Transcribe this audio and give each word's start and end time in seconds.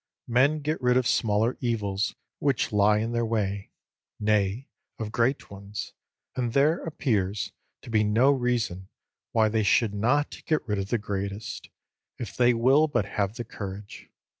Men 0.27 0.61
get 0.61 0.81
rid 0.81 0.97
of 0.97 1.05
smaller 1.05 1.57
evils 1.59 2.15
which 2.39 2.71
lie 2.71 2.97
in 2.97 3.11
their 3.11 3.23
way 3.23 3.69
nay, 4.19 4.67
of 4.97 5.11
great 5.11 5.51
ones; 5.51 5.93
and 6.35 6.53
there 6.53 6.83
appears 6.83 7.51
to 7.83 7.91
be 7.91 8.03
no 8.03 8.31
reason 8.31 8.89
why 9.31 9.47
they 9.47 9.61
should 9.61 9.93
not 9.93 10.41
get 10.47 10.67
rid 10.67 10.79
of 10.79 10.89
the 10.89 10.97
greatest, 10.97 11.69
if 12.17 12.35
they 12.35 12.51
will 12.55 12.87
but 12.87 13.05
have 13.05 13.35
the 13.35 13.43
courage. 13.45 14.09